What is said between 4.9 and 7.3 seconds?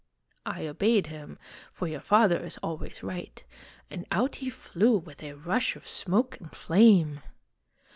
with a rush of smoke and flame."